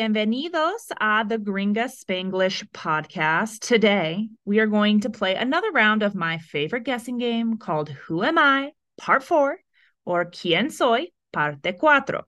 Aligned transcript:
bienvenidos 0.00 0.90
a 0.98 1.26
the 1.28 1.36
Gringa 1.36 1.84
Spanglish 1.84 2.66
podcast. 2.72 3.58
Today, 3.58 4.30
we 4.46 4.58
are 4.58 4.66
going 4.66 5.00
to 5.00 5.10
play 5.10 5.34
another 5.34 5.70
round 5.72 6.02
of 6.02 6.14
my 6.14 6.38
favorite 6.38 6.84
guessing 6.84 7.18
game 7.18 7.58
called 7.58 7.90
Who 7.90 8.22
Am 8.22 8.38
I? 8.38 8.72
Part 8.96 9.22
4, 9.22 9.58
or 10.06 10.24
Quién 10.24 10.72
Soy? 10.72 11.08
Parte 11.34 11.74
Cuatro. 11.78 12.22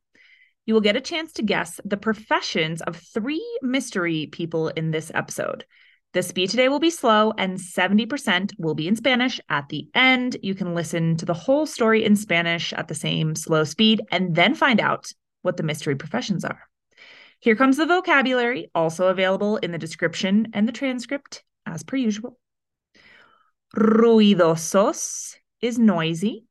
You 0.67 0.75
will 0.75 0.83
get 0.83 0.97
a 0.97 1.01
chance 1.01 1.33
to 1.33 1.43
guess 1.43 1.81
the 1.83 1.97
professions 1.97 2.83
of 2.83 2.97
three 2.97 3.43
mystery 3.63 4.29
people 4.31 4.69
in 4.69 4.91
this 4.91 5.11
episode. 5.15 5.65
The 6.13 6.23
speed 6.23 6.51
today 6.51 6.69
will 6.69 6.79
be 6.79 6.91
slow 6.91 7.33
and 7.39 7.57
70% 7.57 8.53
will 8.59 8.75
be 8.75 8.87
in 8.87 8.97
Spanish. 8.97 9.41
At 9.49 9.71
the 9.71 9.89
end, 9.95 10.37
you 10.43 10.55
can 10.55 10.75
listen 10.75 11.17
to 11.17 11.25
the 11.25 11.33
whole 11.33 11.65
story 11.65 12.05
in 12.05 12.17
Spanish 12.17 12.75
at 12.75 12.89
the 12.89 12.95
same 12.95 13.35
slow 13.35 13.65
speed 13.65 14.03
and 14.11 14.35
then 14.35 14.55
find 14.55 14.79
out 14.79 15.11
what 15.41 15.57
the 15.57 15.63
mystery 15.63 15.97
professions 15.97 16.45
are. 16.45 16.69
Here 17.43 17.57
comes 17.57 17.77
the 17.77 17.87
vocabulary, 17.87 18.71
also 18.73 19.09
available 19.09 19.57
in 19.57 19.73
the 19.73 19.79
description 19.79 20.53
and 20.53 20.69
the 20.69 20.71
transcript, 20.71 21.43
as 21.67 21.83
per 21.83 21.97
usual. 21.97 22.39
Ruidosos 23.75 25.35
is 25.61 25.77
noisy. 25.77 26.45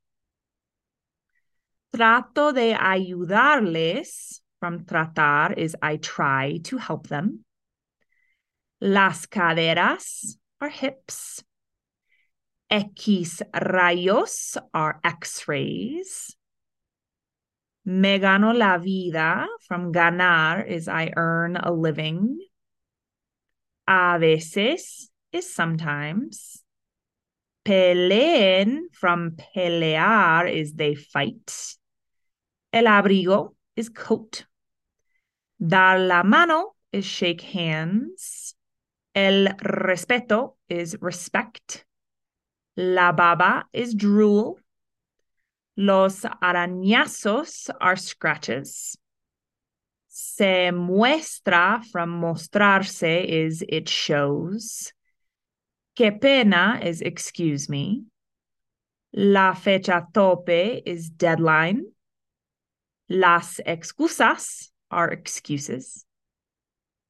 Trato 1.96 2.54
de 2.54 2.74
ayudarles, 2.74 4.42
from 4.60 4.84
tratar 4.84 5.58
is 5.58 5.78
I 5.82 5.96
try 5.96 6.60
to 6.66 6.76
help 6.76 7.08
them. 7.08 7.46
Las 8.82 9.28
caderas 9.28 10.36
are 10.60 10.68
hips. 10.68 11.42
X 12.70 13.42
rayos 13.54 14.58
are 14.74 15.00
x 15.06 15.48
rays. 15.48 16.36
Me 17.86 18.20
gano 18.20 18.52
la 18.52 18.78
vida 18.78 19.48
from 19.68 19.92
ganar 19.92 20.62
is 20.62 20.88
I 20.88 21.12
earn 21.16 21.58
a 21.58 21.72
living. 21.72 22.38
A 23.88 24.18
veces 24.20 25.10
is 25.32 25.52
sometimes. 25.52 26.64
Peleen 27.66 28.84
from 28.92 29.32
pelear 29.32 30.48
is 30.48 30.74
they 30.74 30.96
fight. 30.96 31.76
El 32.72 32.86
abrigo 32.86 33.56
is 33.76 33.90
coat. 33.90 34.46
Dar 35.60 36.00
la 36.00 36.24
mano 36.24 36.74
is 36.92 37.06
shake 37.06 37.42
hands. 37.42 38.56
El 39.14 39.48
respeto 39.64 40.56
is 40.70 40.96
respect. 41.02 41.86
La 42.78 43.12
baba 43.12 43.66
is 43.74 43.94
drool. 43.94 44.60
Los 45.78 46.22
arañazos 46.22 47.70
are 47.80 47.96
scratches. 47.96 48.98
Se 50.08 50.72
muestra 50.72 51.84
from 51.92 52.22
mostrarse 52.22 53.24
is 53.26 53.64
it 53.68 53.88
shows. 53.88 54.92
Que 55.96 56.12
pena 56.12 56.80
is 56.84 57.02
excuse 57.02 57.70
me. 57.70 58.04
La 59.14 59.54
fecha 59.54 60.08
tope 60.14 60.82
is 60.86 61.10
deadline. 61.10 61.86
Las 63.10 63.60
excusas 63.66 64.70
are 64.90 65.10
excuses. 65.10 66.06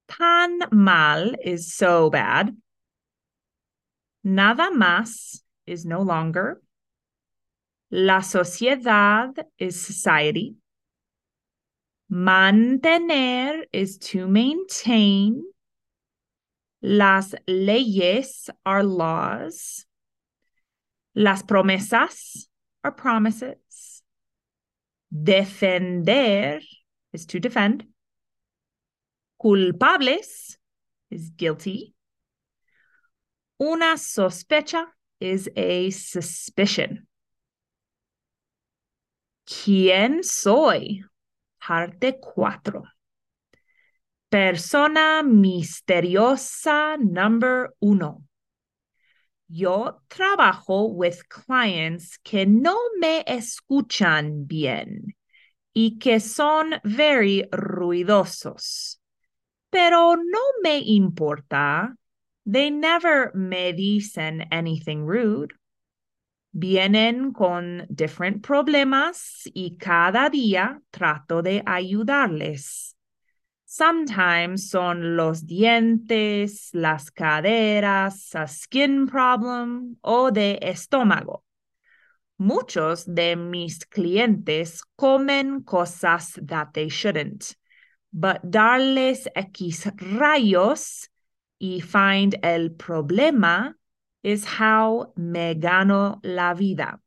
Tan 0.08 0.60
mal 0.72 1.36
is 1.44 1.74
so 1.74 2.10
bad. 2.10 2.56
Nada 4.24 4.70
más 4.72 5.42
is 5.66 5.86
no 5.86 6.02
longer. 6.02 6.62
La 7.94 8.22
sociedad 8.22 9.38
is 9.58 9.86
society. 9.86 10.56
Mantener 12.10 13.64
is 13.74 13.98
to 13.98 14.28
maintain. 14.28 15.44
Las 16.82 17.36
leyes 17.48 18.50
are 18.66 18.84
laws. 18.84 19.86
Las 21.16 21.44
promesas 21.44 22.48
are 22.82 22.94
promises. 22.94 24.02
Defender 25.12 26.62
is 27.12 27.26
to 27.26 27.42
defend. 27.42 27.86
Culpables 29.42 30.58
is 31.10 31.30
guilty. 31.30 31.94
Una 33.62 33.96
sospecha 33.98 34.86
is 35.20 35.50
a 35.58 35.90
suspicion. 35.90 37.06
¿Quién 39.46 40.24
soy? 40.24 41.04
Parte 41.60 42.20
4. 42.20 42.84
Persona 44.30 45.22
misteriosa 45.24 46.98
number 46.98 47.74
uno. 47.80 48.24
Yo 49.50 50.02
trabajo 50.08 50.86
with 50.86 51.28
clients 51.28 52.18
que 52.24 52.46
no 52.46 52.78
me 53.00 53.24
escuchan 53.28 54.48
bien 54.48 55.14
y 55.74 56.00
que 56.00 56.22
son 56.22 56.80
very 56.84 57.48
ruidosos. 57.52 59.02
Pero 59.70 60.16
no 60.16 60.40
me 60.64 60.80
importa. 60.80 61.96
They 62.46 62.72
never 62.72 63.32
me 63.36 63.74
dicen 63.74 64.48
anything 64.52 65.06
rude. 65.06 65.54
Vienen 66.54 67.32
con 67.32 67.86
different 67.90 68.46
problemas 68.46 69.50
y 69.54 69.78
cada 69.78 70.30
día 70.30 70.82
trato 70.92 71.42
de 71.42 71.64
ayudarles. 71.66 72.96
Sometimes 73.66 74.70
son 74.70 75.16
los 75.16 75.46
dientes, 75.46 76.72
las 76.74 77.10
caderas, 77.10 78.36
a 78.36 78.46
skin 78.46 79.08
problem 79.08 79.96
o 80.02 80.30
de 80.30 80.60
estómago. 80.62 81.46
Muchos 82.38 83.06
de 83.06 83.38
mis 83.38 83.86
clientes 83.86 84.82
comen 84.98 85.64
cosas 85.64 86.34
that 86.46 86.74
they 86.74 86.90
shouldn't, 86.90 87.56
but 88.12 88.42
darles 88.44 89.30
X 89.36 89.90
rayos 89.96 91.10
y 91.58 91.80
find 91.80 92.36
el 92.44 92.72
problema 92.72 93.78
is 94.24 94.46
how 94.46 95.14
me 95.16 95.56
gano 95.56 96.20
la 96.24 96.54
vida. 96.54 97.00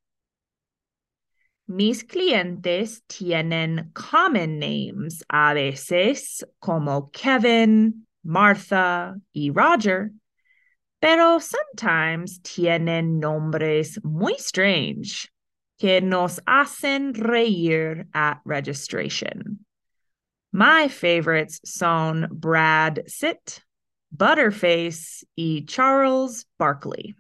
Mis 1.67 2.03
clientes 2.03 3.01
tienen 3.09 3.93
common 3.95 4.59
names 4.59 5.23
a 5.31 5.55
veces 5.55 6.43
como 6.61 7.11
Kevin, 7.13 8.07
Martha 8.23 9.15
y 9.35 9.51
Roger, 9.51 10.13
pero 11.01 11.39
sometimes 11.39 12.41
tienen 12.43 13.19
nombres 13.19 13.99
muy 14.05 14.35
strange 14.39 15.31
que 15.79 16.01
nos 16.01 16.39
hacen 16.47 17.15
reír 17.15 18.07
at 18.15 18.41
registration. 18.45 19.65
My 20.53 20.89
favorites 20.89 21.61
son 21.65 22.29
Brad 22.31 23.09
Sitt, 23.09 23.61
Butterface 24.17 25.25
y 25.37 25.65
Charles 25.67 26.47
Barkley. 26.59 27.15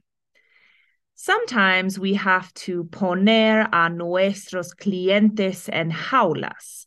Sometimes 1.14 1.98
we 1.98 2.14
have 2.14 2.52
to 2.54 2.84
poner 2.84 3.68
a 3.72 3.88
nuestros 3.88 4.74
clientes 4.74 5.68
en 5.72 5.90
jaulas. 5.90 6.86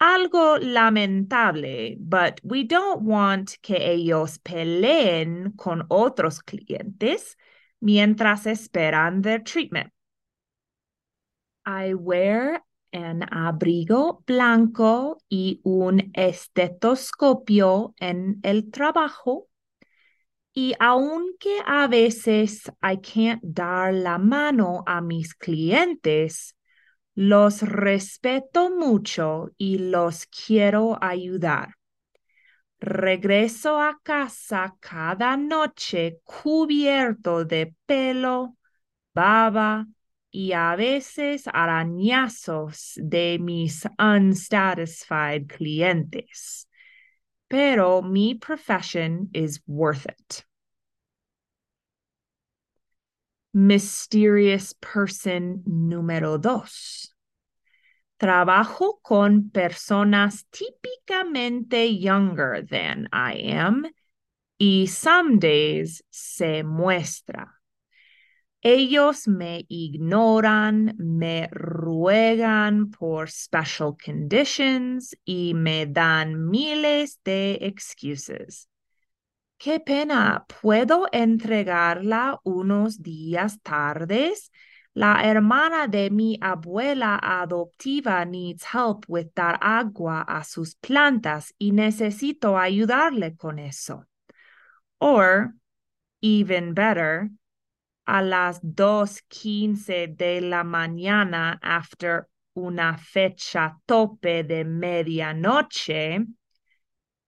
Algo 0.00 0.58
lamentable, 0.60 1.96
but 2.00 2.40
we 2.42 2.64
don't 2.64 3.02
want 3.02 3.56
que 3.62 3.76
ellos 3.76 4.38
peleen 4.38 5.56
con 5.56 5.84
otros 5.90 6.42
clientes 6.44 7.36
mientras 7.80 8.46
esperan 8.46 9.22
their 9.22 9.38
treatment. 9.38 9.90
I 11.64 11.94
wear 11.94 12.60
an 12.92 13.22
abrigo 13.32 14.22
blanco 14.26 15.18
y 15.28 15.60
un 15.64 16.10
estetoscopio 16.14 17.94
en 17.98 18.40
el 18.42 18.70
trabajo. 18.70 19.48
Y 20.54 20.74
aunque 20.78 21.58
a 21.66 21.86
veces 21.88 22.70
I 22.82 22.98
can't 22.98 23.42
dar 23.42 23.94
la 23.94 24.18
mano 24.18 24.84
a 24.86 25.00
mis 25.00 25.34
clientes, 25.34 26.54
los 27.14 27.62
respeto 27.62 28.70
mucho 28.70 29.50
y 29.56 29.78
los 29.78 30.26
quiero 30.26 30.98
ayudar. 31.02 31.74
Regreso 32.80 33.78
a 33.80 33.98
casa 34.02 34.74
cada 34.80 35.36
noche 35.36 36.20
cubierto 36.24 37.44
de 37.44 37.74
pelo, 37.86 38.56
baba 39.14 39.86
y 40.32 40.52
a 40.52 40.74
veces 40.76 41.46
arañazos 41.46 42.94
de 42.96 43.38
mis 43.38 43.86
unsatisfied 43.98 45.46
clientes. 45.46 46.66
Pero 47.48 48.00
mi 48.00 48.34
profession 48.34 49.28
is 49.34 49.60
worth 49.66 50.06
it. 50.06 50.44
Mysterious 53.52 54.72
person 54.72 55.62
número 55.68 56.38
dos. 56.40 57.14
Trabajo 58.18 59.00
con 59.02 59.50
personas 59.50 60.46
típicamente 60.50 62.00
younger 62.00 62.62
than 62.62 63.08
I 63.12 63.34
am 63.52 63.84
y 64.58 64.86
some 64.86 65.38
days 65.38 66.02
se 66.10 66.62
muestra. 66.62 67.61
Ellos 68.64 69.26
me 69.26 69.66
ignoran, 69.68 70.94
me 70.96 71.48
ruegan 71.50 72.92
por 72.92 73.28
special 73.28 73.96
conditions 73.96 75.16
y 75.24 75.52
me 75.54 75.86
dan 75.86 76.48
miles 76.48 77.18
de 77.24 77.58
excuses. 77.62 78.68
Qué 79.58 79.80
pena, 79.80 80.46
¿puedo 80.60 81.08
entregarla 81.10 82.38
unos 82.44 83.02
días 83.02 83.60
tardes? 83.62 84.52
La 84.94 85.22
hermana 85.24 85.88
de 85.88 86.10
mi 86.10 86.38
abuela 86.40 87.18
adoptiva 87.20 88.24
needs 88.24 88.64
help 88.72 89.06
with 89.08 89.32
dar 89.34 89.58
agua 89.60 90.22
a 90.22 90.44
sus 90.44 90.76
plantas 90.76 91.52
y 91.58 91.72
necesito 91.72 92.56
ayudarle 92.56 93.34
con 93.36 93.58
eso. 93.58 94.06
Or, 95.00 95.54
even 96.20 96.74
better, 96.74 97.30
a 98.06 98.22
las 98.22 98.60
2.15 98.62 100.16
de 100.16 100.40
la 100.40 100.64
mañana 100.64 101.58
after 101.62 102.28
una 102.54 102.96
fecha 102.98 103.76
tope 103.86 104.42
de 104.42 104.64
medianoche. 104.64 106.26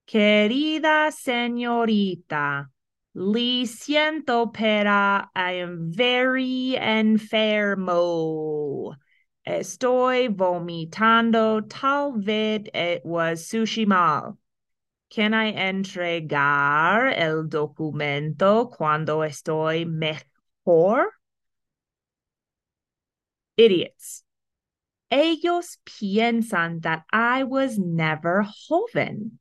Querida 0.06 1.10
señorita, 1.10 2.68
Li 3.16 3.64
siento 3.64 4.52
pero 4.52 5.30
I 5.36 5.60
am 5.62 5.92
very 5.92 6.76
enfermo. 6.76 7.86
Estoy 9.46 10.26
vomitando. 10.28 11.62
Tal 11.68 12.12
vez 12.18 12.62
it 12.74 13.02
was 13.04 13.46
sushi 13.46 13.86
mal. 13.86 14.36
Can 15.10 15.32
I 15.32 15.52
entregar 15.52 17.14
el 17.16 17.44
documento 17.48 18.68
cuando 18.68 19.22
estoy 19.22 19.84
mejor? 19.84 20.33
Poor 20.64 21.10
idiots. 23.56 24.22
Ellos 25.10 25.78
piensan 25.86 26.82
that 26.82 27.04
I 27.12 27.44
was 27.44 27.78
never 27.78 28.44
joven. 28.68 29.38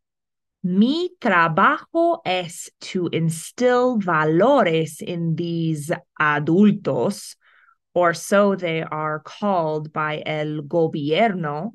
Mi 0.63 1.09
trabajo 1.19 2.19
es 2.25 2.69
to 2.79 3.09
instill 3.11 3.99
valores 3.99 5.01
in 5.01 5.35
these 5.35 5.91
adultos, 6.19 7.35
or 7.93 8.13
so 8.13 8.55
they 8.55 8.81
are 8.81 9.19
called 9.19 9.91
by 9.91 10.23
el 10.25 10.61
gobierno, 10.61 11.71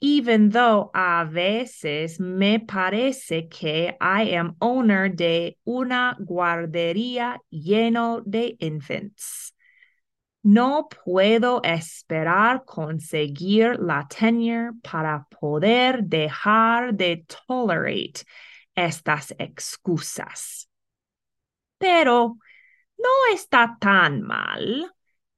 even 0.00 0.48
though 0.48 0.90
a 0.94 1.26
veces 1.26 2.18
me 2.18 2.58
parece 2.58 3.48
que 3.50 3.94
I 4.00 4.34
am 4.34 4.56
owner 4.60 5.10
de 5.10 5.58
una 5.66 6.16
guardería 6.18 7.38
lleno 7.52 8.22
de 8.24 8.56
infants. 8.60 9.52
No 10.42 10.88
puedo 10.88 11.60
esperar 11.62 12.64
conseguir 12.64 13.78
la 13.78 14.06
tenure 14.08 14.72
para 14.82 15.26
poder 15.28 16.02
dejar 16.04 16.94
de 16.94 17.26
tolerate 17.26 18.24
estas 18.74 19.34
excusas. 19.38 20.66
Pero 21.78 22.38
no 22.96 23.34
está 23.34 23.76
tan 23.78 24.22
mal 24.22 24.90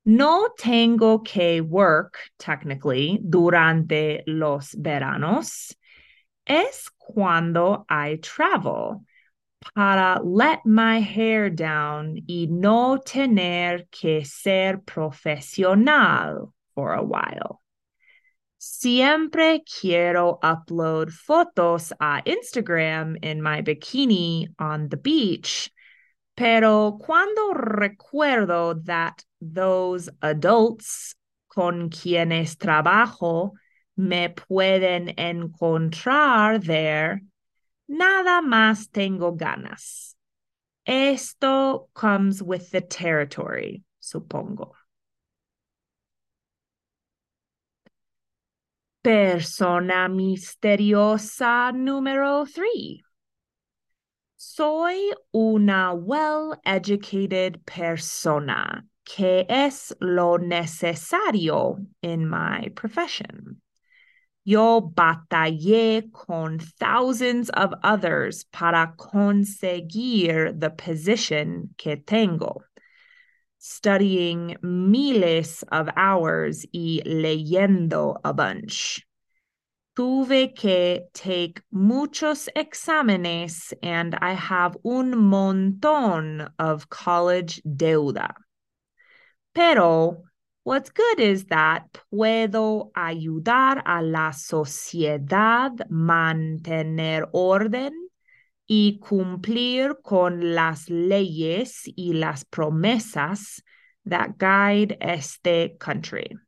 no 0.05 0.51
tengo 0.59 1.21
que 1.21 1.61
work, 1.61 2.19
technically, 2.39 3.21
durante 3.23 4.23
los 4.27 4.75
veranos. 4.75 5.77
Es 6.45 6.91
cuando 6.99 7.87
I 7.89 8.19
travel 8.21 9.05
para 9.75 10.21
let 10.25 10.65
my 10.65 11.01
hair 11.01 11.51
down 11.51 12.19
y 12.27 12.49
no 12.51 12.99
tener 12.99 13.87
que 13.91 14.25
ser 14.25 14.79
profesional 14.79 16.53
for 16.75 16.95
a 16.95 17.03
while. 17.03 17.61
Siempre 18.59 19.63
quiero 19.65 20.39
upload 20.43 21.11
fotos 21.11 21.93
a 22.01 22.23
Instagram 22.27 23.17
in 23.23 23.41
my 23.41 23.63
bikini 23.63 24.49
on 24.59 24.89
the 24.89 24.97
beach 24.97 25.71
Pero 26.35 26.99
cuando 26.99 27.53
recuerdo 27.53 28.83
that 28.87 29.25
those 29.43 30.09
adults 30.23 31.15
con 31.49 31.91
quienes 31.91 32.57
trabajo 32.57 33.51
me 33.97 34.29
pueden 34.29 35.15
encontrar 35.19 36.65
there, 36.65 37.21
nada 37.89 38.41
más 38.41 38.89
tengo 38.91 39.33
ganas. 39.37 40.15
Esto 40.87 41.89
comes 41.93 42.43
with 42.43 42.71
the 42.71 42.81
territory, 42.81 43.83
supongo. 44.01 44.73
Persona 49.03 50.09
misteriosa 50.09 51.73
número 51.75 52.47
3. 52.47 53.03
Soy 54.37 55.13
una 55.35 55.95
well-educated 55.95 57.65
persona, 57.67 58.85
que 59.05 59.45
es 59.49 59.93
lo 60.01 60.39
necesario 60.39 61.85
in 62.03 62.29
my 62.29 62.69
profession. 62.75 63.61
Yo 64.45 64.81
batallé 64.81 66.11
con 66.13 66.59
thousands 66.59 67.51
of 67.51 67.73
others 67.83 68.45
para 68.53 68.95
conseguir 68.97 70.59
the 70.59 70.71
position 70.71 71.75
que 71.79 71.97
tengo, 71.97 72.65
studying 73.59 74.57
miles 74.63 75.63
of 75.71 75.89
hours 75.97 76.67
y 76.73 77.03
leyendo 77.05 78.17
a 78.25 78.33
bunch 78.33 79.07
tuve 79.95 80.55
que 80.55 81.09
take 81.13 81.63
muchos 81.71 82.49
exámenes 82.57 83.75
and 83.83 84.17
I 84.21 84.33
have 84.33 84.77
un 84.85 85.13
montón 85.13 86.51
of 86.59 86.89
college 86.89 87.61
deuda. 87.65 88.35
Pero 89.53 90.23
what's 90.65 90.91
good 90.91 91.21
is 91.21 91.47
that 91.47 91.85
puedo 92.11 92.91
ayudar 92.95 93.83
a 93.85 94.01
la 94.03 94.33
sociedad 94.33 95.73
mantener 95.91 97.29
orden 97.33 97.93
y 98.67 98.99
cumplir 99.01 99.99
con 100.03 100.55
las 100.55 100.89
leyes 100.89 101.83
y 101.85 102.15
las 102.15 102.45
promesas 102.45 103.63
that 104.07 104.39
guide 104.39 104.97
este 105.01 105.77
country. 105.79 106.39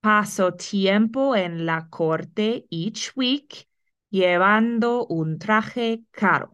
Paso 0.00 0.52
tiempo 0.54 1.34
en 1.34 1.66
la 1.66 1.88
corte 1.90 2.66
each 2.70 3.12
week 3.16 3.66
llevando 4.10 5.06
un 5.06 5.38
traje 5.38 6.04
caro. 6.10 6.52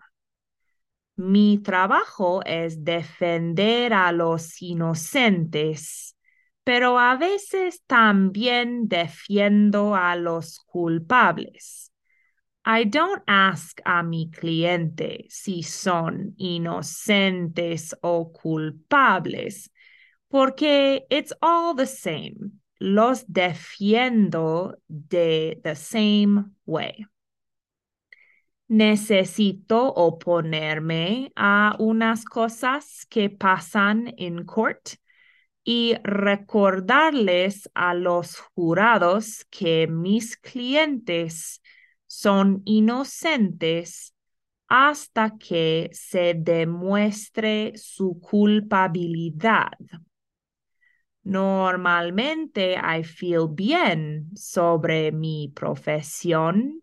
Mi 1.24 1.58
trabajo 1.58 2.42
es 2.44 2.82
defender 2.82 3.92
a 3.92 4.10
los 4.10 4.60
inocentes, 4.60 6.16
pero 6.64 6.98
a 6.98 7.16
veces 7.16 7.80
también 7.86 8.88
defiendo 8.88 9.94
a 9.94 10.16
los 10.16 10.58
culpables. 10.66 11.92
I 12.66 12.86
don't 12.86 13.22
ask 13.28 13.80
a 13.84 14.02
mi 14.02 14.32
cliente 14.32 15.26
si 15.28 15.62
son 15.62 16.34
inocentes 16.38 17.94
o 18.00 18.32
culpables, 18.32 19.70
porque 20.26 21.06
it's 21.08 21.32
all 21.40 21.76
the 21.76 21.86
same 21.86 22.50
los 22.80 23.24
defiendo 23.28 24.76
de 24.88 25.60
the 25.62 25.76
same 25.76 26.50
way. 26.66 27.06
Necesito 28.72 29.86
oponerme 29.86 31.30
a 31.36 31.76
unas 31.78 32.24
cosas 32.24 33.04
que 33.10 33.28
pasan 33.28 34.14
en 34.16 34.46
court 34.46 34.94
y 35.62 35.96
recordarles 36.02 37.68
a 37.74 37.92
los 37.92 38.38
jurados 38.38 39.44
que 39.50 39.88
mis 39.88 40.38
clientes 40.38 41.60
son 42.06 42.62
inocentes 42.64 44.14
hasta 44.68 45.36
que 45.36 45.90
se 45.92 46.32
demuestre 46.34 47.74
su 47.76 48.20
culpabilidad. 48.20 49.76
Normalmente 51.24 52.72
I 52.72 53.04
feel 53.04 53.48
bien 53.50 54.30
sobre 54.34 55.12
mi 55.12 55.52
profesión 55.54 56.82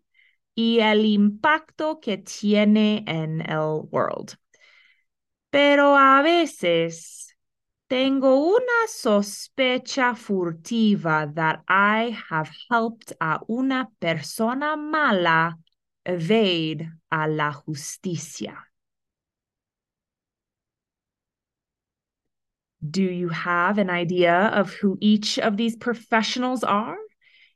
y 0.54 0.80
el 0.80 1.04
impacto 1.04 2.00
que 2.00 2.18
tiene 2.18 3.04
en 3.06 3.40
el 3.40 3.88
world. 3.90 4.36
Pero 5.50 5.96
a 5.96 6.22
veces 6.22 7.20
Tengo 7.90 8.54
una 8.54 8.86
sospecha 8.86 10.14
furtiva 10.14 11.26
that 11.34 11.64
I 11.66 12.16
have 12.28 12.48
helped 12.70 13.12
a 13.20 13.40
una 13.48 13.88
persona 13.98 14.76
mala 14.76 15.58
evade 16.06 16.88
a 17.10 17.26
la 17.26 17.50
justicia. 17.50 18.56
Do 22.80 23.02
you 23.02 23.30
have 23.30 23.78
an 23.78 23.90
idea 23.90 24.52
of 24.54 24.72
who 24.74 24.96
each 25.00 25.40
of 25.40 25.56
these 25.56 25.74
professionals 25.74 26.62
are? 26.62 26.96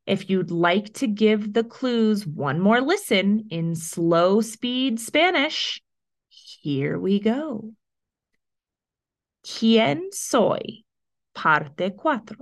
If 0.07 0.29
you'd 0.29 0.51
like 0.51 0.93
to 0.95 1.07
give 1.07 1.55
the 1.55 1.65
clues 1.65 2.27
one 2.27 2.61
more 2.61 2.83
listen 2.83 3.47
in 3.51 3.75
slow 3.75 4.43
speed 4.43 5.01
Spanish, 5.01 5.83
here 6.29 6.99
we 6.99 7.21
go. 7.21 7.73
¿Quién 9.43 10.13
soy? 10.13 10.85
Parte 11.35 11.95
4. 11.97 12.37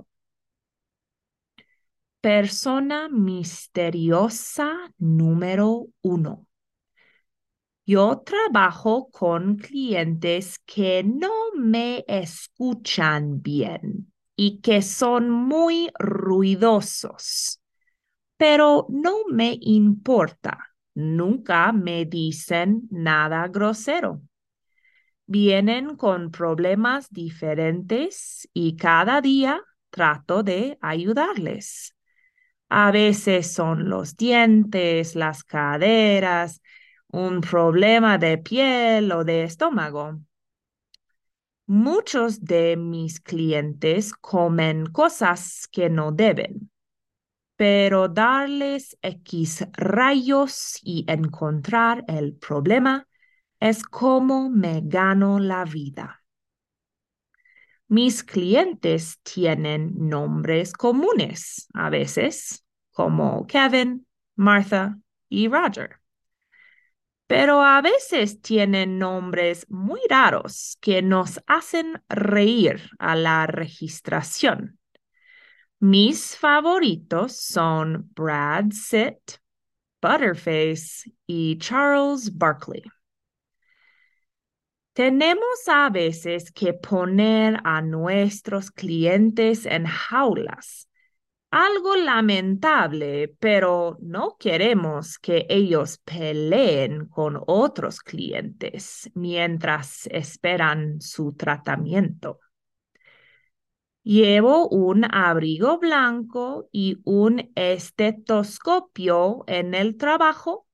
Persona 2.21 3.09
misteriosa 3.09 4.93
número 4.99 5.87
uno. 6.03 6.47
Yo 7.85 8.21
trabajo 8.25 9.09
con 9.11 9.57
clientes 9.57 10.57
que 10.65 11.03
no 11.03 11.51
me 11.55 12.03
escuchan 12.07 13.41
bien 13.41 14.12
y 14.35 14.61
que 14.61 14.81
son 14.81 15.29
muy 15.29 15.91
ruidosos. 15.99 17.61
Pero 18.37 18.87
no 18.89 19.25
me 19.31 19.57
importa. 19.61 20.75
Nunca 20.95 21.71
me 21.71 22.05
dicen 22.05 22.87
nada 22.91 23.47
grosero. 23.47 24.21
Vienen 25.25 25.95
con 25.95 26.31
problemas 26.31 27.09
diferentes 27.09 28.47
y 28.53 28.75
cada 28.75 29.21
día 29.21 29.61
trato 29.89 30.43
de 30.43 30.77
ayudarles. 30.81 31.95
A 32.69 32.91
veces 32.91 33.53
son 33.53 33.89
los 33.89 34.17
dientes, 34.17 35.15
las 35.15 35.43
caderas, 35.43 36.61
un 37.07 37.41
problema 37.41 38.17
de 38.17 38.37
piel 38.39 39.11
o 39.11 39.23
de 39.23 39.43
estómago. 39.43 40.19
Muchos 41.65 42.43
de 42.43 42.75
mis 42.75 43.21
clientes 43.21 44.13
comen 44.13 44.85
cosas 44.87 45.69
que 45.71 45.89
no 45.89 46.11
deben, 46.11 46.69
pero 47.55 48.09
darles 48.09 48.97
X 49.01 49.65
rayos 49.71 50.77
y 50.83 51.05
encontrar 51.07 52.03
el 52.09 52.33
problema 52.35 53.07
es 53.61 53.83
como 53.83 54.49
me 54.49 54.81
gano 54.83 55.39
la 55.39 55.63
vida. 55.63 56.21
Mis 57.87 58.25
clientes 58.25 59.19
tienen 59.23 59.93
nombres 59.95 60.73
comunes 60.73 61.67
a 61.73 61.89
veces, 61.89 62.65
como 62.91 63.47
Kevin, 63.47 64.05
Martha 64.35 64.99
y 65.29 65.47
Roger 65.47 66.02
pero 67.33 67.63
a 67.63 67.81
veces 67.81 68.43
tienen 68.43 68.99
nombres 68.99 69.65
muy 69.67 69.99
raros 70.07 70.77
que 70.79 71.01
nos 71.01 71.41
hacen 71.47 71.99
reír 72.07 72.91
a 72.99 73.15
la 73.15 73.47
registración. 73.47 74.77
Mis 75.79 76.37
favoritos 76.37 77.35
son 77.35 78.11
Brad 78.13 78.65
Sitt, 78.69 79.39
Butterface 79.99 81.11
y 81.25 81.57
Charles 81.57 82.37
Barkley. 82.37 82.83
Tenemos 84.93 85.67
a 85.67 85.89
veces 85.89 86.51
que 86.51 86.75
poner 86.75 87.59
a 87.63 87.81
nuestros 87.81 88.69
clientes 88.69 89.65
en 89.65 89.87
jaulas 89.87 90.87
algo 91.53 91.95
lamentable, 91.95 93.27
pero 93.39 93.97
no 94.01 94.37
queremos 94.39 95.19
que 95.19 95.45
ellos 95.49 95.99
peleen 95.99 97.05
con 97.05 97.39
otros 97.45 97.99
clientes 97.99 99.11
mientras 99.13 100.07
esperan 100.07 100.99
su 100.99 101.33
tratamiento. 101.33 102.39
Llevo 104.01 104.67
un 104.67 105.05
abrigo 105.05 105.77
blanco 105.77 106.69
y 106.71 106.97
un 107.03 107.51
estetoscopio 107.55 109.43
en 109.45 109.75
el 109.75 109.97
trabajo 109.97 110.65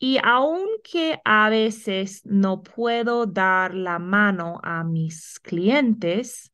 y 0.00 0.18
aunque 0.24 1.20
a 1.24 1.48
veces 1.48 2.22
no 2.26 2.64
puedo 2.64 3.26
dar 3.26 3.72
la 3.72 4.00
mano 4.00 4.58
a 4.64 4.82
mis 4.82 5.38
clientes, 5.38 6.51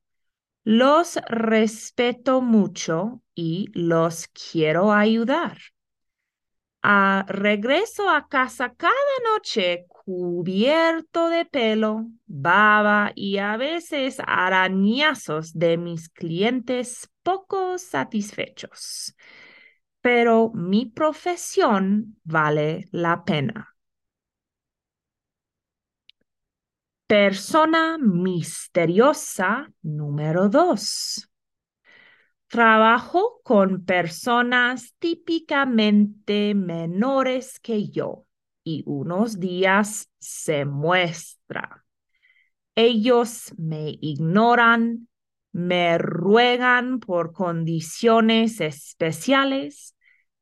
los 0.69 1.17
respeto 1.29 2.43
mucho 2.43 3.23
y 3.35 3.71
los 3.73 4.29
quiero 4.29 4.93
ayudar. 4.93 5.57
Regreso 7.27 8.11
a 8.11 8.29
casa 8.29 8.75
cada 8.75 8.93
noche 9.33 9.87
cubierto 9.89 11.31
de 11.31 11.47
pelo, 11.47 12.09
baba 12.27 13.13
y 13.15 13.39
a 13.39 13.57
veces 13.57 14.19
arañazos 14.27 15.55
de 15.55 15.79
mis 15.79 16.11
clientes 16.11 17.09
poco 17.23 17.79
satisfechos. 17.79 19.17
Pero 20.03 20.51
mi 20.53 20.85
profesión 20.85 22.19
vale 22.25 22.91
la 22.93 23.25
pena. 23.25 23.75
Persona 27.09 27.97
misteriosa 27.97 29.73
número 29.81 30.51
dos. 30.51 31.27
Trabajo 32.49 33.41
con 33.43 33.87
personas 33.87 34.95
típicamente 34.99 36.55
menores 36.55 37.61
que 37.61 37.89
yo 37.89 38.27
y 38.63 38.83
unos 38.85 39.41
días 39.41 40.11
se 40.19 40.67
muestra. 40.67 41.87
Ellos 42.75 43.55
me 43.57 43.97
ignoran, 44.03 45.09
me 45.51 45.97
ruegan 45.97 47.01
por 47.01 47.33
condiciones 47.33 48.61
especiales 48.61 49.97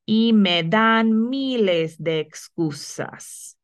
y 0.04 0.32
me 0.32 0.64
dan 0.64 1.28
miles 1.28 2.02
de 2.02 2.18
excusas. 2.18 3.55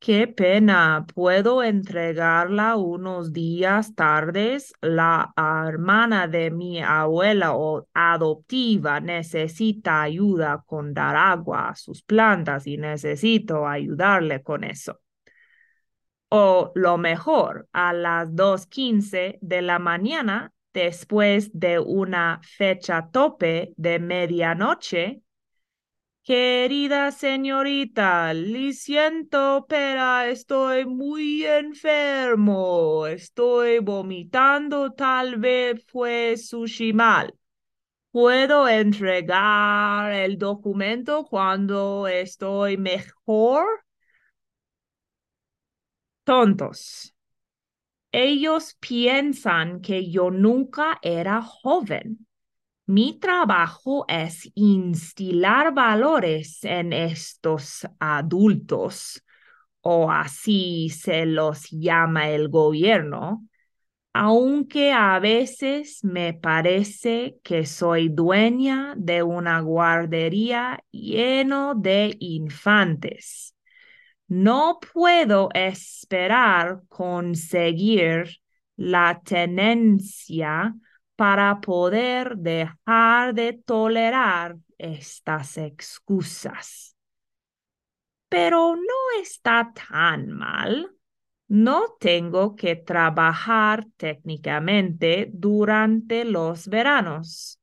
Qué 0.00 0.28
pena, 0.28 1.04
¿puedo 1.12 1.62
entregarla 1.62 2.76
unos 2.76 3.32
días 3.32 3.94
tardes? 3.96 4.72
La 4.80 5.32
hermana 5.36 6.28
de 6.28 6.52
mi 6.52 6.80
abuela 6.80 7.56
o 7.56 7.88
adoptiva 7.94 9.00
necesita 9.00 10.02
ayuda 10.02 10.62
con 10.64 10.94
dar 10.94 11.16
agua 11.16 11.70
a 11.70 11.74
sus 11.74 12.02
plantas 12.02 12.66
y 12.68 12.76
necesito 12.76 13.66
ayudarle 13.66 14.40
con 14.42 14.62
eso. 14.62 15.00
O 16.30 16.70
lo 16.76 16.96
mejor, 16.96 17.68
a 17.72 17.92
las 17.92 18.30
2.15 18.30 19.38
de 19.40 19.62
la 19.62 19.80
mañana, 19.80 20.52
después 20.72 21.50
de 21.52 21.80
una 21.80 22.40
fecha 22.44 23.08
tope 23.10 23.72
de 23.76 23.98
medianoche, 23.98 25.22
Querida 26.28 27.10
señorita, 27.10 28.34
le 28.34 28.74
siento, 28.74 29.64
pero 29.66 30.20
estoy 30.30 30.84
muy 30.84 31.46
enfermo. 31.46 33.06
Estoy 33.06 33.78
vomitando, 33.78 34.92
tal 34.92 35.36
vez 35.38 35.82
fue 35.86 36.36
sushi 36.36 36.92
mal. 36.92 37.32
¿Puedo 38.10 38.68
entregar 38.68 40.12
el 40.12 40.36
documento 40.36 41.24
cuando 41.24 42.06
estoy 42.06 42.76
mejor? 42.76 43.64
Tontos. 46.24 47.14
Ellos 48.12 48.76
piensan 48.80 49.80
que 49.80 50.10
yo 50.10 50.30
nunca 50.30 50.98
era 51.02 51.40
joven 51.40 52.27
mi 52.88 53.18
trabajo 53.18 54.06
es 54.08 54.50
instilar 54.54 55.74
valores 55.74 56.64
en 56.64 56.94
estos 56.94 57.86
adultos, 57.98 59.22
o 59.82 60.10
así 60.10 60.88
se 60.88 61.26
los 61.26 61.68
llama 61.70 62.30
el 62.30 62.48
gobierno, 62.48 63.46
aunque 64.14 64.92
a 64.92 65.18
veces 65.18 66.02
me 66.02 66.32
parece 66.32 67.36
que 67.42 67.66
soy 67.66 68.08
dueña 68.08 68.94
de 68.96 69.22
una 69.22 69.60
guardería 69.60 70.82
lleno 70.90 71.74
de 71.74 72.16
infantes. 72.20 73.54
No 74.28 74.80
puedo 74.94 75.50
esperar 75.52 76.80
conseguir 76.88 78.38
la 78.76 79.20
tenencia 79.22 80.74
para 81.18 81.60
poder 81.60 82.36
dejar 82.36 83.34
de 83.34 83.52
tolerar 83.52 84.56
estas 84.78 85.58
excusas. 85.58 86.96
Pero 88.28 88.76
no 88.76 89.20
está 89.20 89.72
tan 89.72 90.28
mal. 90.30 90.94
No 91.48 91.96
tengo 91.98 92.54
que 92.54 92.76
trabajar 92.76 93.84
técnicamente 93.96 95.28
durante 95.32 96.24
los 96.24 96.68
veranos. 96.68 97.60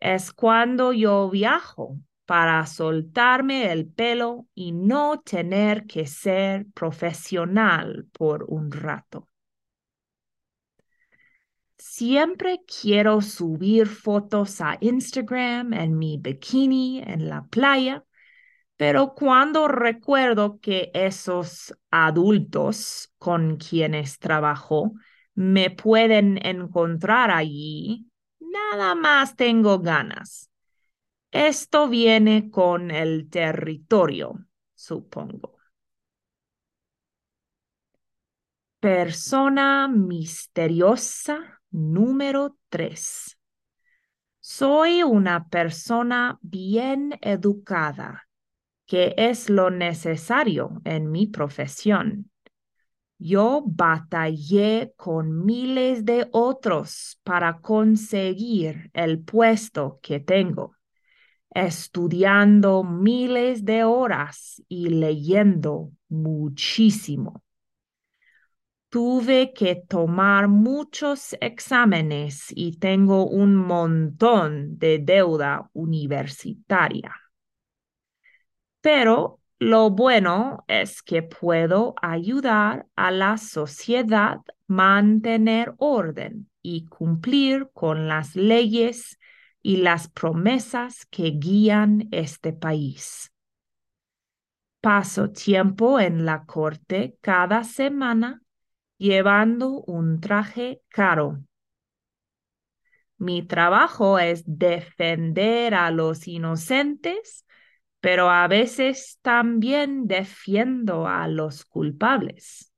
Es 0.00 0.32
cuando 0.32 0.92
yo 0.92 1.30
viajo 1.30 2.00
para 2.24 2.66
soltarme 2.66 3.70
el 3.70 3.86
pelo 3.86 4.48
y 4.56 4.72
no 4.72 5.20
tener 5.20 5.86
que 5.86 6.04
ser 6.04 6.66
profesional 6.74 8.08
por 8.10 8.42
un 8.48 8.72
rato. 8.72 9.28
Siempre 11.98 12.60
quiero 12.80 13.20
subir 13.20 13.88
fotos 13.88 14.60
a 14.60 14.78
Instagram 14.80 15.72
en 15.72 15.98
mi 15.98 16.16
bikini 16.16 17.02
en 17.04 17.28
la 17.28 17.44
playa 17.46 18.04
pero 18.78 19.14
cuando 19.14 19.66
recuerdo 19.66 20.60
que 20.60 20.92
esos 20.94 21.74
adultos 21.90 23.12
con 23.18 23.56
quienes 23.56 24.20
trabajo 24.20 24.92
me 25.34 25.70
pueden 25.70 26.38
encontrar 26.46 27.32
allí, 27.32 28.08
nada 28.38 28.94
más 28.94 29.34
tengo 29.34 29.80
ganas. 29.80 30.48
Esto 31.32 31.88
viene 31.88 32.50
con 32.50 32.92
el 32.92 33.28
territorio, 33.28 34.46
supongo. 34.74 35.58
Persona 38.78 39.88
misteriosa 39.88 41.57
número 41.70 42.56
tres. 42.68 43.38
Soy 44.40 45.02
una 45.02 45.48
persona 45.48 46.38
bien 46.42 47.18
educada 47.20 48.28
que 48.86 49.14
es 49.18 49.50
lo 49.50 49.70
necesario 49.70 50.80
en 50.84 51.10
mi 51.10 51.26
profesión. 51.26 52.30
Yo 53.18 53.62
batallé 53.66 54.94
con 54.96 55.44
miles 55.44 56.04
de 56.04 56.28
otros 56.32 57.20
para 57.22 57.60
conseguir 57.60 58.90
el 58.94 59.20
puesto 59.20 59.98
que 60.00 60.20
tengo, 60.20 60.76
estudiando 61.50 62.84
miles 62.84 63.64
de 63.64 63.84
horas 63.84 64.62
y 64.68 64.88
leyendo 64.88 65.90
muchísimo. 66.08 67.42
Tuve 68.90 69.52
que 69.52 69.74
tomar 69.74 70.48
muchos 70.48 71.36
exámenes 71.40 72.46
y 72.54 72.78
tengo 72.78 73.26
un 73.26 73.54
montón 73.54 74.78
de 74.78 74.98
deuda 74.98 75.68
universitaria. 75.74 77.14
Pero 78.80 79.40
lo 79.58 79.90
bueno 79.90 80.64
es 80.68 81.02
que 81.02 81.22
puedo 81.22 81.94
ayudar 82.00 82.86
a 82.96 83.10
la 83.10 83.36
sociedad 83.36 84.38
mantener 84.66 85.74
orden 85.78 86.48
y 86.62 86.86
cumplir 86.86 87.68
con 87.74 88.08
las 88.08 88.36
leyes 88.36 89.18
y 89.60 89.78
las 89.78 90.08
promesas 90.08 91.04
que 91.06 91.32
guían 91.32 92.08
este 92.10 92.54
país. 92.54 93.32
Paso 94.80 95.30
tiempo 95.30 96.00
en 96.00 96.24
la 96.24 96.44
corte 96.46 97.18
cada 97.20 97.64
semana 97.64 98.40
llevando 98.98 99.82
un 99.82 100.20
traje 100.20 100.82
caro. 100.88 101.38
Mi 103.16 103.42
trabajo 103.42 104.18
es 104.18 104.44
defender 104.46 105.74
a 105.74 105.90
los 105.90 106.28
inocentes 106.28 107.44
pero 108.00 108.30
a 108.30 108.46
veces 108.48 109.18
también 109.22 110.06
defiendo 110.06 111.06
a 111.06 111.28
los 111.28 111.64
culpables. 111.64 112.72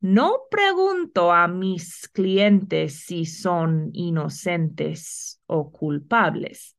No 0.00 0.40
pregunto 0.50 1.32
a 1.32 1.46
mis 1.46 2.08
clientes 2.08 3.04
si 3.04 3.26
son 3.26 3.90
inocentes 3.92 5.40
o 5.46 5.70
culpables, 5.70 6.76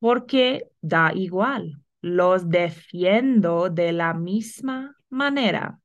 porque 0.00 0.68
da 0.80 1.12
igual, 1.14 1.82
los 2.00 2.48
defiendo 2.48 3.70
de 3.70 3.92
la 3.92 4.12
misma 4.12 4.96
manera. 5.08 5.80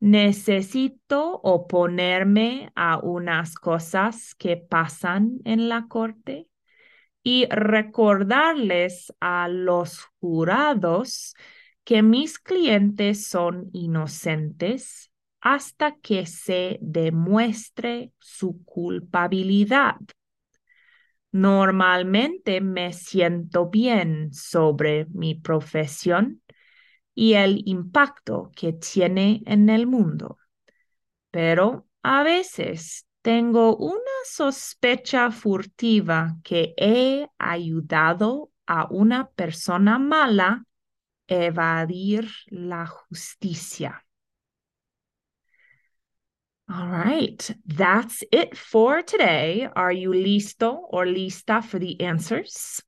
Necesito 0.00 1.40
oponerme 1.42 2.72
a 2.74 2.98
unas 2.98 3.54
cosas 3.54 4.34
que 4.34 4.56
pasan 4.56 5.40
en 5.44 5.68
la 5.68 5.86
corte 5.88 6.48
y 7.22 7.46
recordarles 7.50 9.12
a 9.20 9.48
los 9.48 10.06
jurados 10.20 11.34
que 11.84 12.02
mis 12.02 12.38
clientes 12.38 13.26
son 13.26 13.68
inocentes 13.74 15.10
hasta 15.42 15.96
que 15.96 16.24
se 16.24 16.78
demuestre 16.80 18.12
su 18.18 18.64
culpabilidad. 18.64 19.96
Normalmente 21.32 22.60
me 22.60 22.92
siento 22.92 23.68
bien 23.68 24.32
sobre 24.32 25.06
mi 25.10 25.34
profesión 25.34 26.42
y 27.20 27.34
el 27.34 27.60
impacto 27.66 28.50
que 28.56 28.72
tiene 28.72 29.42
en 29.44 29.68
el 29.68 29.86
mundo, 29.86 30.38
pero 31.30 31.86
a 32.02 32.22
veces 32.22 33.06
tengo 33.20 33.76
una 33.76 34.18
sospecha 34.24 35.30
furtiva 35.30 36.38
que 36.42 36.72
he 36.78 37.28
ayudado 37.36 38.52
a 38.66 38.86
una 38.90 39.28
persona 39.32 39.98
mala 39.98 40.64
evadir 41.28 42.26
la 42.46 42.86
justicia. 42.86 44.06
All 46.70 46.88
right, 46.88 47.54
that's 47.66 48.24
it 48.32 48.56
for 48.56 49.02
today. 49.02 49.68
Are 49.76 49.92
you 49.92 50.12
listo 50.12 50.86
or 50.88 51.04
lista 51.04 51.62
for 51.62 51.78
the 51.78 52.00
answers? 52.00 52.80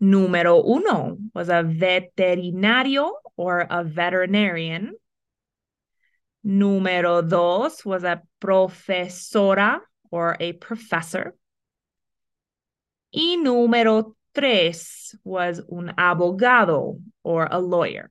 Número 0.00 0.62
uno 0.64 1.18
was 1.34 1.48
a 1.48 1.62
veterinario 1.62 3.12
or 3.36 3.66
a 3.68 3.84
veterinarian. 3.84 4.94
Número 6.44 7.28
dos 7.28 7.84
was 7.84 8.02
a 8.02 8.22
profesora 8.40 9.82
or 10.10 10.36
a 10.40 10.52
professor. 10.54 11.34
Y 13.12 13.36
número 13.36 14.14
tres 14.34 15.14
was 15.22 15.60
un 15.70 15.92
abogado 15.98 17.00
or 17.22 17.46
a 17.50 17.58
lawyer. 17.58 18.08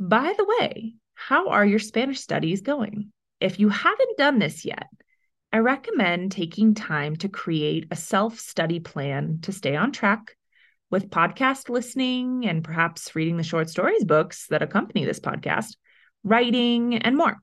By 0.00 0.34
the 0.36 0.44
way, 0.44 0.94
how 1.14 1.50
are 1.50 1.64
your 1.64 1.78
Spanish 1.78 2.20
studies 2.20 2.60
going? 2.60 3.12
If 3.40 3.60
you 3.60 3.68
haven't 3.68 4.18
done 4.18 4.38
this 4.38 4.64
yet, 4.64 4.88
I 5.52 5.58
recommend 5.58 6.32
taking 6.32 6.74
time 6.74 7.16
to 7.16 7.28
create 7.28 7.86
a 7.90 7.96
self 7.96 8.38
study 8.38 8.80
plan 8.80 9.38
to 9.42 9.52
stay 9.52 9.76
on 9.76 9.92
track 9.92 10.36
with 10.90 11.10
podcast 11.10 11.68
listening 11.68 12.46
and 12.46 12.64
perhaps 12.64 13.14
reading 13.14 13.36
the 13.36 13.42
short 13.42 13.68
stories 13.68 14.04
books 14.04 14.46
that 14.48 14.62
accompany 14.62 15.04
this 15.04 15.20
podcast 15.20 15.74
writing, 16.24 16.96
and 16.96 17.16
more. 17.16 17.36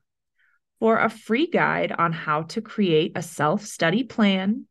For 0.78 0.98
a 0.98 1.08
free 1.08 1.46
guide 1.46 1.92
on 1.92 2.12
how 2.12 2.42
to 2.42 2.60
create 2.60 3.12
a 3.16 3.22
self 3.22 3.64
study 3.64 4.04
plan, 4.04 4.66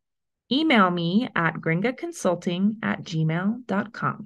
email 0.51 0.89
me 0.91 1.29
at 1.35 1.55
gringaconsulting 1.55 2.77
at 2.83 3.03
gmail.com. 3.03 4.25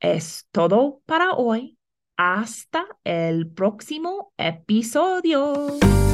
Es 0.00 0.44
todo 0.52 1.00
para 1.06 1.32
hoy. 1.34 1.76
Hasta 2.16 2.84
el 3.04 3.46
próximo 3.46 4.32
episodio. 4.38 6.13